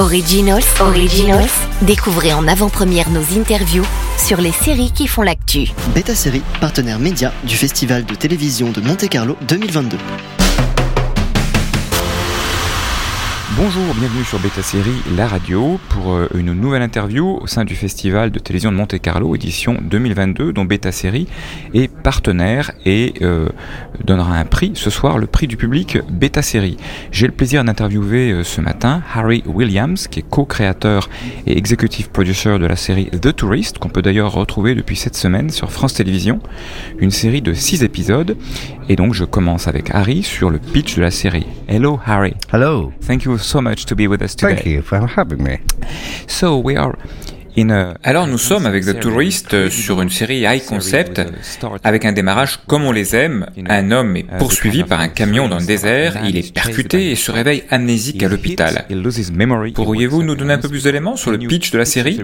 [0.00, 1.50] Originals, Originals.
[1.82, 3.84] Découvrez en avant-première nos interviews
[4.16, 5.72] sur les séries qui font l'actu.
[5.92, 9.96] Beta Série, partenaire média du Festival de télévision de Monte-Carlo 2022.
[13.60, 17.74] Bonjour, bienvenue sur Beta Série, la radio, pour euh, une nouvelle interview au sein du
[17.74, 21.26] Festival de télévision de Monte-Carlo, édition 2022, dont Beta Série
[21.74, 23.48] est partenaire et euh,
[24.04, 26.76] donnera un prix ce soir, le prix du public Beta Série.
[27.10, 31.08] J'ai le plaisir d'interviewer euh, ce matin Harry Williams, qui est co-créateur
[31.48, 35.50] et executive producer de la série The Tourist, qu'on peut d'ailleurs retrouver depuis cette semaine
[35.50, 36.38] sur France Télévisions,
[37.00, 38.36] une série de 6 épisodes.
[38.88, 41.46] Et donc je commence avec Harry sur le pitch de la série.
[41.66, 42.34] Hello Harry.
[42.52, 42.92] Hello.
[43.04, 44.54] Thank you so much to be with us today.
[44.54, 45.58] Thank you for having me.
[46.26, 46.92] So we are
[47.56, 51.20] in a Alors nous sommes avec The Tourist sur une série high concept
[51.82, 53.46] avec un démarrage comme on les aime.
[53.68, 57.30] Un homme est poursuivi par un camion dans le désert, il est percuté et se
[57.30, 58.86] réveille amnésique à l'hôpital.
[59.74, 62.20] Pourriez-vous nous donner un peu plus d'éléments sur le pitch de la série?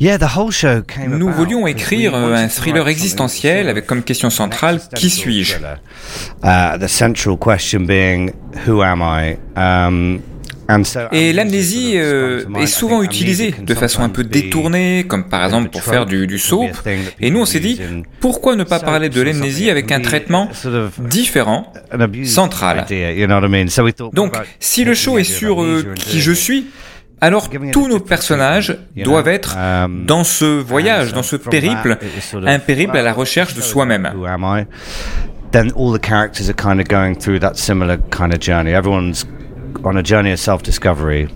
[0.00, 5.56] Nous voulions écrire un thriller existentiel avec comme question centrale Qui suis-je?
[6.42, 8.32] the central question being,
[8.66, 9.36] who am I?
[10.70, 15.42] And so Et l'amnésie euh, est souvent utilisée de façon un peu détournée, comme par
[15.42, 16.70] exemple pour faire du, du soap.
[17.20, 17.80] Et nous on s'est dit,
[18.20, 20.50] pourquoi ne pas parler de l'amnésie avec un traitement
[20.98, 21.72] différent
[22.24, 22.84] central.
[22.84, 23.68] idea, you know what I mean?
[23.68, 26.66] So we thought, Donc, si le show est sur euh, qui je suis,
[27.20, 29.56] alors tous nos personnages doivent être
[30.06, 31.98] dans ce voyage, dans ce périple,
[32.44, 34.10] un périple à la recherche de soi-même.
[34.14, 34.66] Who am I?
[35.50, 38.72] Then all the characters are kind of going through that similar kind of journey.
[38.72, 39.26] Everyone's
[39.82, 41.28] on a journey of self-discovery.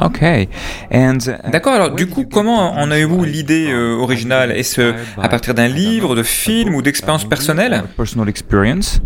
[0.00, 0.48] Ok.
[1.52, 1.74] D'accord.
[1.74, 4.50] Alors, du coup, comment en avez-vous l'idée euh, originale?
[4.50, 7.82] Est-ce à partir d'un livre, de film ou d'expérience personnelle?
[7.98, 9.00] Personal experience?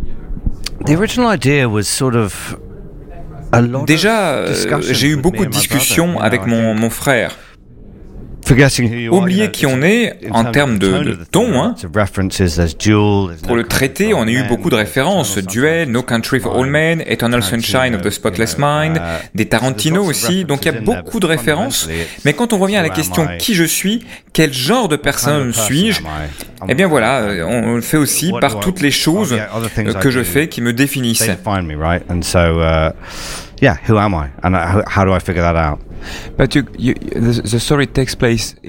[0.87, 2.64] The original idea was sort of a lot of
[3.87, 7.37] Déjà, euh, j'ai eu beaucoup de discussions you avec mon, mon frère.
[7.43, 8.34] Forgetting who you are, you
[9.11, 11.63] Oublier qui on est en termes de, ton.
[11.63, 11.75] Hein.
[13.47, 15.39] Pour le traité, for on a eu beaucoup de références.
[15.39, 19.01] Duel, No Country for All Men, Eternal Sunshine of the Spotless Mind,
[19.35, 20.45] des Tarantino aussi.
[20.45, 21.89] Donc il y a beaucoup de références.
[22.25, 26.01] Mais quand on revient à la question qui je suis, quel genre de personne suis-je?
[26.69, 30.23] Eh bien voilà, euh, on le fait aussi par toutes les choses euh, que je
[30.23, 31.29] fais qui me définissent.
[33.61, 33.75] They define me, right?
[33.75, 34.27] And so, yeah, who am I?
[34.43, 35.79] And how, how do I figure that out?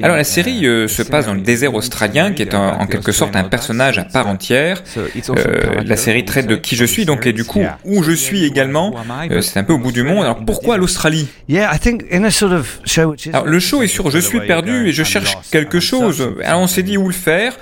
[0.03, 3.11] Alors la série euh, se passe dans le désert australien, qui est en, en quelque
[3.11, 4.81] sorte un personnage à part entière.
[4.97, 8.45] Euh, la série traite de qui je suis, donc et du coup où je suis
[8.45, 8.93] également.
[9.31, 10.23] euh, c'est un peu au bout du monde.
[10.23, 11.27] Alors pourquoi l'Australie?
[11.49, 14.09] Yeah, I think in a sort of show which is Alors le show est sur
[14.09, 16.35] je suis perdu et je cherche quelque chose.
[16.43, 17.57] Alors on s'est dit où le faire.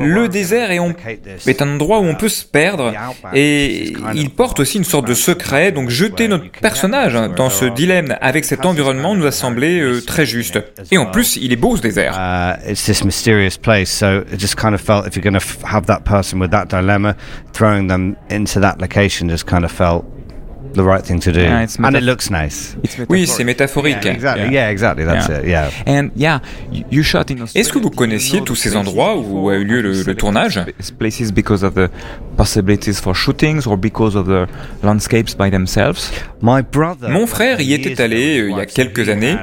[0.00, 0.94] Le désert est, on-
[1.46, 2.92] est un endroit où on peut se perdre
[3.34, 5.72] et il porte aussi une sorte de secret.
[5.72, 10.26] Donc jeter notre personnage dans ce dilemme avec cet environnement nous a semblé euh, très
[10.26, 10.58] juste.
[10.90, 12.14] Et en plus, il est beau ce désert.
[12.16, 12.74] Uh,
[20.74, 21.40] the right thing to do.
[21.40, 22.76] Yeah, it's and it looks nice.
[23.08, 24.04] Oui, c'est métaphorique.
[24.04, 24.52] Yeah, exactly.
[24.52, 25.04] Yeah, exactly.
[25.04, 25.68] That's Yeah.
[25.68, 26.12] it.
[26.16, 26.40] Yeah.
[27.54, 30.60] Est-ce que vous connaissiez tous ces endroits où a eu lieu le, le tournage
[30.98, 31.88] places because of the
[32.36, 34.46] possibilities for shootings or because of the
[34.82, 36.10] landscapes by themselves?
[36.42, 37.08] My brother.
[37.08, 39.36] Mon frère y était allé euh, il y a quelques années,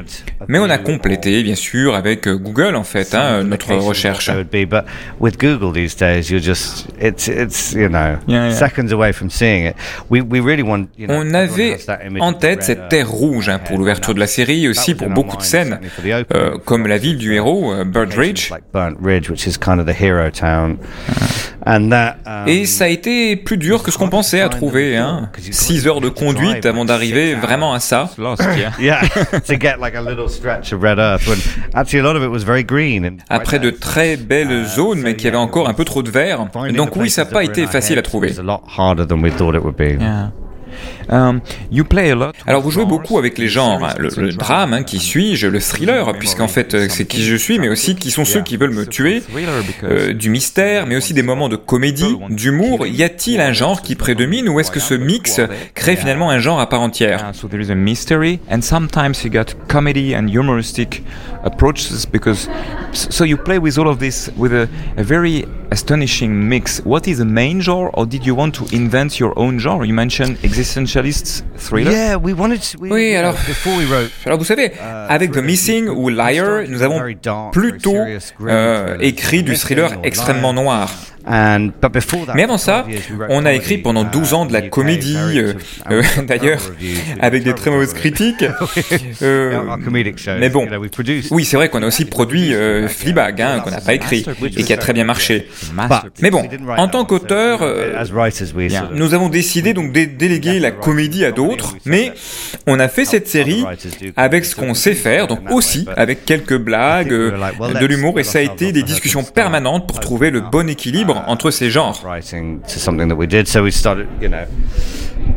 [0.48, 4.30] mais on a complété, bien sûr, avec euh, Google, en fait, hein, notre recherche.
[4.30, 4.86] Would be, but
[5.20, 8.52] with Google these days, you're just it's it's you know Yeah, yeah.
[8.52, 9.76] seconds away from seeing it.
[10.10, 10.90] We we really want.
[10.98, 11.78] You know, On avait
[12.20, 14.96] en tête red cette earth terre rouge hein, pour l'ouverture de la série et aussi
[14.96, 15.80] pour beaucoup de scènes,
[16.34, 18.50] euh, comme la ville du héros, euh, Bird Ridge.
[18.50, 20.78] like Burnt Ridge, which is kind of the hero town,
[21.66, 22.16] and that.
[22.48, 24.98] Et ça a été plus dur que ce qu'on pensait à trouver.
[24.98, 25.30] Hein.
[25.52, 28.10] Six heures de conduite avant d'arriver vraiment à ça.
[28.80, 29.02] yeah,
[29.48, 31.38] to get like a little stretch of red earth when
[31.74, 33.06] actually a lot of it was very green.
[33.06, 36.12] And Après de très belles zones, mais qui avaient encore un peu trop de.
[36.12, 38.34] Finding Donc oui, ça n'a pas été facile à trouver.
[42.16, 42.34] Lot.
[42.48, 43.94] Alors vous jouez beaucoup avec les genres, hein.
[43.98, 47.60] le, le drame, hein, qui suis-je, le thriller, puisqu'en fait euh, c'est qui je suis,
[47.60, 49.24] mais aussi qui sont ceux qui veulent me tuer,
[49.84, 52.86] euh, du mystère, mais aussi des moments de comédie, d'humour.
[52.88, 55.42] Y a-t-il un genre qui prédomine ou est-ce que ce mix
[55.74, 57.32] crée finalement un genre à part entière?
[61.44, 62.48] Approaches because.
[62.94, 66.82] So you play with all of this with a, a very astonishing mix.
[66.86, 69.86] What is the main genre, or did you want to invent your own genre?
[69.86, 71.92] You mentioned existentialist thriller.
[71.92, 72.62] Yeah, we wanted.
[72.62, 74.12] To, we, Oui, alors- before we wrote.
[74.26, 74.72] Alors vous savez,
[75.10, 77.02] avec The Missing ou Liar, nous avons
[77.52, 77.96] plutôt
[78.42, 80.92] euh, écrit du thriller extrêmement noir.
[81.26, 82.86] Mais avant ça,
[83.30, 85.54] on a écrit pendant 12 ans de la comédie, euh,
[85.90, 86.62] euh, d'ailleurs,
[87.20, 88.46] avec des très mauvaises critiques.
[89.22, 89.60] Euh,
[90.40, 90.68] mais bon,
[91.32, 94.26] oui, c'est vrai qu'on a aussi produit euh, Fleabag, hein, qu'on n'a pas écrit,
[94.58, 95.48] et qui a très bien marché.
[96.22, 96.44] Mais bon,
[96.78, 97.62] en tant qu'auteur,
[98.94, 102.14] nous avons décidé donc de déléguer la comédie à d'autres, mais
[102.68, 103.64] on a fait cette série
[104.16, 108.42] avec ce qu'on sait faire, donc aussi avec quelques blagues, de l'humour, et ça a
[108.42, 112.02] été des discussions permanentes pour trouver le bon équilibre entre ces genres.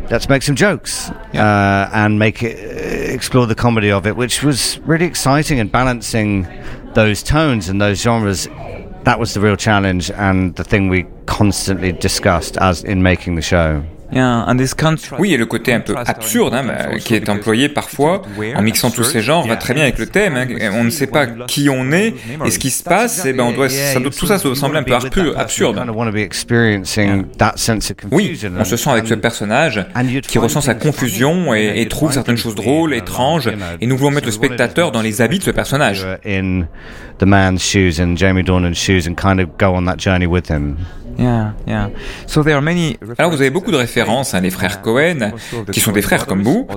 [0.09, 4.43] let's make some jokes uh, and make it uh, explore the comedy of it, which
[4.43, 6.47] was really exciting and balancing
[6.93, 8.47] those tones and those genres.
[9.03, 13.41] That was the real challenge and the thing we constantly discussed as in making the
[13.41, 13.83] show.
[15.19, 18.21] Oui, et le côté un peu absurde hein, bah, qui est employé parfois
[18.55, 20.35] en mixant tous ces genres va très bien avec le thème.
[20.35, 20.47] Hein.
[20.73, 22.13] On ne sait pas qui on est
[22.45, 24.83] et ce qui se passe, et ben on doit, ça, tout ça doit sembler un
[24.83, 25.81] peu absurde.
[28.11, 29.85] Oui, on se sent avec ce personnage
[30.27, 33.49] qui ressent sa confusion et, et trouve certaines choses drôles, étranges,
[33.81, 36.05] et nous voulons mettre le spectateur dans les habits de ce personnage.
[37.17, 40.49] the man's shoes and Jamie Dornan's shoes and kind of go on that journey with
[40.49, 40.77] him.
[43.17, 45.31] Alors vous avez beaucoup de références, hein, les frères Cohen,
[45.71, 46.67] qui sont des frères comme vous.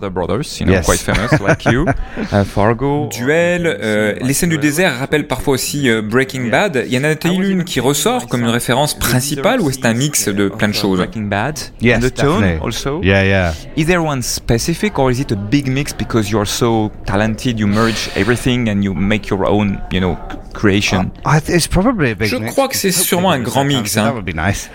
[2.32, 3.08] Uh, Fargo.
[3.10, 6.84] Duel, euh, les scènes du désert rappellent parfois aussi euh, Breaking Bad.
[6.86, 10.28] Il y en a-t-il une qui ressort comme une référence principale ou est-ce un mix
[10.28, 10.98] de plein de choses?
[10.98, 11.58] Breaking Bad.
[11.80, 13.00] Yes, the tone also.
[13.02, 13.52] Yeah, yeah.
[13.76, 17.66] Is there one specific or is it a big mix because you're so talented, you
[17.66, 20.16] merge everything and you make your own, you know,
[20.58, 21.10] creation?
[21.24, 23.96] Uh, Je crois que c'est sûrement un grand mix.
[23.96, 24.22] Hein.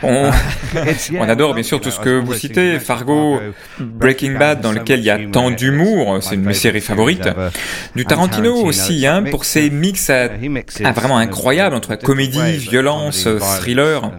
[0.01, 0.31] On,
[1.19, 3.39] on, adore bien sûr tout ce que vous citez, Fargo,
[3.79, 7.29] Breaking Bad, dans lequel il y a tant d'humour, c'est une de mes séries favorites.
[7.95, 10.29] Du Tarantino aussi, hein, pour ses mix à,
[10.83, 13.27] à vraiment incroyables entre comédie, violence,
[13.59, 14.11] thriller.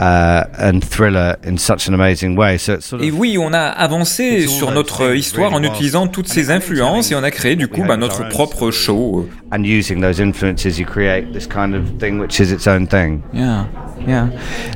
[0.00, 2.56] Uh, and thriller in such an amazing way.
[2.56, 6.50] So sort of et oui, on a avancé sur notre histoire en utilisant toutes ces
[6.50, 9.28] influences et on a créé du coup bah, notre propre show.
[9.52, 13.20] And using those influences, you create this kind of thing which is its own thing.
[13.34, 13.66] Yeah,
[14.08, 14.28] yeah.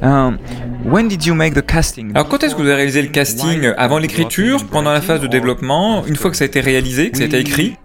[0.03, 0.39] Um,
[0.85, 2.11] when did you make the casting?
[2.15, 3.73] Alors quand est-ce que vous avez réalisé le casting?
[3.79, 7.17] Avant l'écriture, pendant la phase de développement, une fois que ça a été réalisé, que
[7.17, 7.77] ça a été écrit?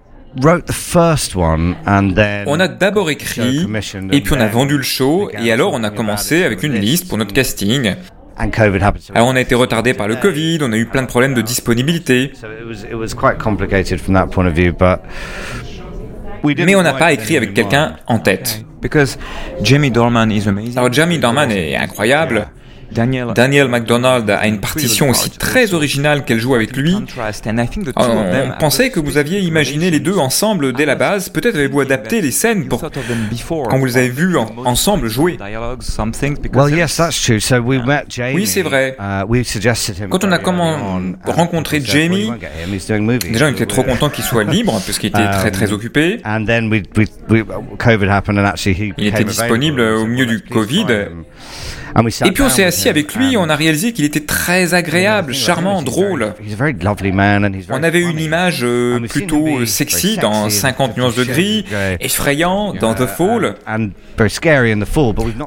[2.48, 3.66] On a d'abord écrit,
[4.12, 7.08] et puis on a vendu le show, et alors on a commencé avec une liste
[7.08, 7.96] pour notre casting.
[9.16, 11.42] Alors on a été retardé par le Covid, on a eu plein de problèmes de
[11.42, 12.32] disponibilité.
[16.66, 18.64] Mais on n'a pas écrit avec quelqu'un en tête.
[20.78, 22.48] Alors Jamie Dorman est incroyable.
[22.92, 26.96] Daniel, MacDonald a une partition aussi très originale qu'elle joue avec lui.
[27.96, 31.30] On, pensait que vous aviez imaginé les deux ensemble dès la base.
[31.30, 35.38] Peut-être avez-vous adapté les scènes pour quand vous les avez vus ensemble jouer.
[38.36, 38.96] Oui, c'est vrai.
[40.10, 42.32] Quand on a comment rencontré Jamie,
[43.22, 46.22] déjà on était trop content qu'il soit libre puisqu'il était très très occupé.
[48.98, 50.86] Il était disponible au milieu du Covid.
[52.28, 55.82] Et puis on s'est assis avec lui, on a réalisé qu'il était très agréable, charmant,
[55.82, 56.34] drôle.
[57.70, 61.66] On avait une image euh, plutôt sexy dans 50 nuances de gris,
[62.00, 63.56] effrayant dans The Fall.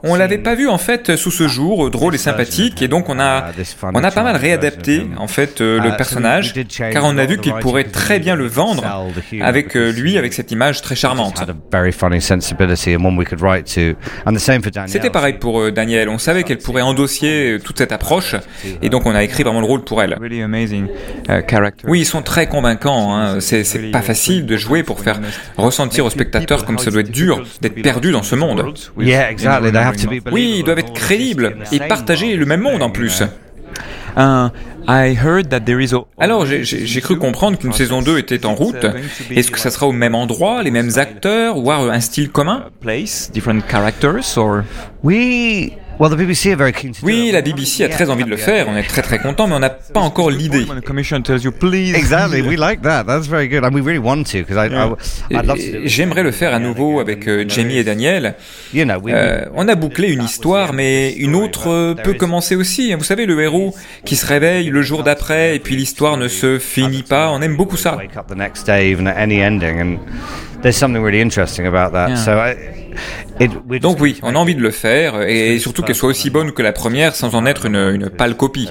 [0.02, 3.18] On l'avait pas vu en fait sous ce jour, drôle et sympathique, et donc on
[3.20, 3.46] a,
[3.94, 6.54] on a pas mal réadapté en fait euh, le personnage,
[6.92, 8.84] car on a vu qu'il pourrait très bien le vendre
[9.40, 11.42] avec euh, lui, avec cette image très charmante.
[14.86, 18.34] C'était pareil pour Daniel, on savait qu'elle pourrait endosser toute cette approche,
[18.80, 20.18] et donc on a écrit vraiment le rôle pour elle.
[21.28, 21.42] Uh,
[21.84, 23.14] oui, ils sont très convaincants.
[23.14, 23.40] Hein.
[23.40, 25.20] C'est pas facile de jouer pour faire
[25.56, 28.72] ressentir aux spectateurs comme ça doit être dur d'être perdu dans ce monde.
[30.32, 33.22] Oui, ils doivent être crédibles et partager le même monde en plus.
[34.16, 34.48] Uh,
[36.18, 38.86] alors, j'ai cru comprendre qu'une saison 2 était en route.
[39.30, 42.64] Est-ce que ça sera au même endroit, les mêmes acteurs, voire un style commun?
[45.02, 45.72] Oui,
[47.04, 48.66] oui, la BBC a très envie de le faire.
[48.68, 50.66] On est très très content, mais on n'a pas encore l'idée.
[55.84, 58.34] J'aimerais le faire à nouveau avec euh, Jamie et Daniel.
[58.74, 62.92] Euh, on a bouclé une histoire, mais une autre euh, peut commencer aussi.
[62.94, 63.72] Vous savez, le héros
[64.04, 67.30] qui se réveille le jour d'après et puis l'histoire ne se finit pas.
[67.30, 67.96] On aime beaucoup ça.
[72.08, 72.81] There's
[73.40, 76.52] So Donc oui, on a envie de le faire et surtout qu'elle soit aussi bonne
[76.52, 78.68] que la première sans en être une, une pâle copie.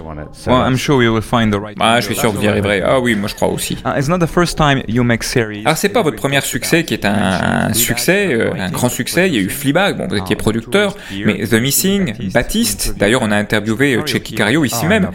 [0.48, 1.78] Well, I'm sure we will find the right.
[1.80, 2.82] Ah, je suis sûr que vous y arriverez.
[2.86, 3.78] Ah oui, moi je crois aussi.
[3.98, 5.64] It's not the first time you make series.
[5.66, 9.28] Alors c'est pas votre premier succès qui est un, un succès, euh, un grand succès.
[9.28, 12.96] Il y a eu Fleabag, bon, vous étiez producteur, mais The Missing, Baptiste.
[12.98, 15.10] D'ailleurs, on a interviewé euh, Checky Cario ici même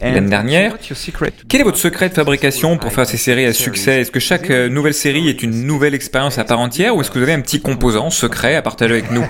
[0.00, 0.72] l'année dernière.
[0.72, 1.32] What's your secret?
[1.48, 4.00] Quel est votre secret de fabrication pour faire ces séries à succès?
[4.00, 7.10] Est-ce que chaque euh, nouvelle série est une nouvelle expérience à part entière ou est-ce
[7.10, 9.24] que vous avez un petit composant secret à partager avec nous.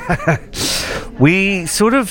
[1.21, 2.11] We sort of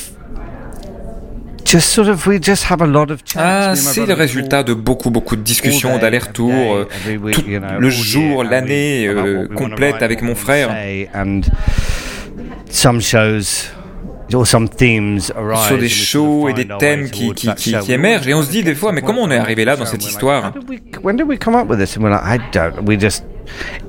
[1.65, 3.39] just sort of we just have a lot of chats.
[3.39, 7.44] Me Ah, c'est le résultat de beaucoup beaucoup de discussions, every euh, tout
[7.80, 10.70] le jour, l'année euh, complète avec mon frère.
[10.70, 11.42] say, And
[12.70, 13.70] some shows
[14.34, 18.27] or some themes arise sur des shows et des thèmes qui, qui, qui, qui émergent.
[18.27, 20.51] et on se dit des fois mais comment on est arrivé là dans cette histoire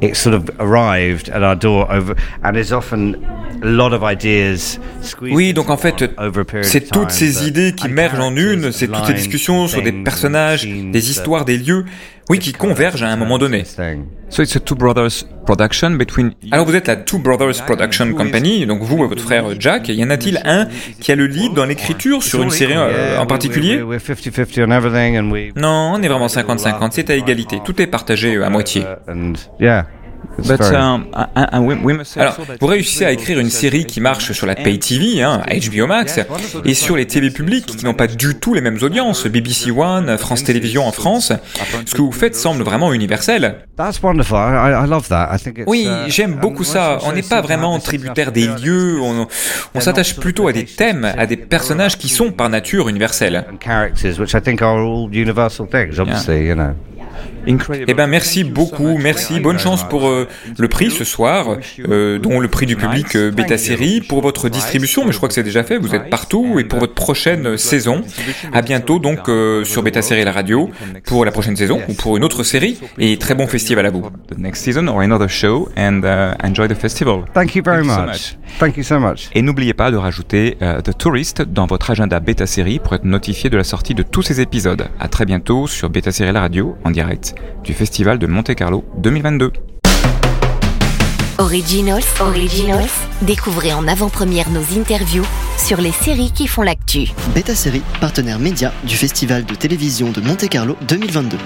[0.01, 3.15] it sort of arrived at our door over and is often
[3.63, 4.79] a lot of ideas.
[5.03, 7.73] squeezed Oui, donc en fait, one over a period c'est of toutes time ces idées
[7.73, 11.85] qui mergent en une, c'est toutes ces discussions sur des personnages, des histoires, des lieux,
[12.29, 13.63] oui, qui convergent à un moment donné.
[13.63, 14.05] This thing.
[14.29, 16.33] So it's a two brothers production between.
[16.51, 20.03] Alors vous êtes la Two Brothers Production Company, donc vous et votre frère Jack, y
[20.05, 20.67] en a-t-il un
[21.01, 23.81] qui a le lead dans l'écriture sur une série euh, en particulier?
[23.81, 25.53] We- We're 50-50 on everything, and we.
[25.55, 28.83] Non, on est vraiment 50-50, c'est à égalité, tout est partagé à moitié.
[30.39, 31.07] Um,
[32.17, 35.87] Alors, vous réussissez à écrire une série qui marche sur la Pay TV, hein, HBO
[35.87, 36.21] Max,
[36.65, 40.17] et sur les TV publics qui n'ont pas du tout les mêmes audiences, BBC One,
[40.19, 41.33] France Télévisions en France.
[41.87, 43.57] Ce que vous faites semble vraiment universel.
[43.77, 44.37] That's wonderful.
[44.37, 45.31] I, I- I love that.
[45.35, 46.99] I think it's, Oui, uh, j'aime beaucoup ça.
[47.01, 49.27] you On n'est pas vraiment tributaire des lieux, on,
[49.75, 53.45] on s'attache plutôt à des thèmes, à des personnages qui sont par nature universels.
[57.47, 60.27] Eh ben merci beaucoup, merci, bonne chance pour euh,
[60.59, 61.57] le prix ce soir,
[61.89, 65.29] euh, dont le prix du public euh, Beta Série, pour votre distribution, mais je crois
[65.29, 68.03] que c'est déjà fait, vous êtes partout, et pour votre prochaine saison.
[68.53, 70.71] À bientôt donc euh, sur Beta Série la radio
[71.05, 74.11] pour la prochaine saison ou pour une autre série, et très bon festival à vous.
[74.29, 77.25] the next season or another show and uh, enjoy the festival.
[77.35, 78.07] Thank you very much.
[78.07, 78.37] much.
[78.59, 79.31] Thank you so much.
[79.35, 83.05] Et n'oubliez pas de rajouter euh, The Tourist dans votre agenda Beta Série pour être
[83.05, 84.89] notifié de la sortie de tous ces épisodes.
[84.99, 88.85] À très bientôt sur Beta Série la radio en direct du Festival de Monte Carlo
[88.99, 89.53] 2022.
[91.39, 92.89] Originals, Originals,
[93.23, 95.27] découvrez en avant-première nos interviews
[95.59, 97.09] sur les séries qui font l'actu.
[97.35, 101.37] Beta Série, partenaire média du Festival de télévision de Monte Carlo 2022.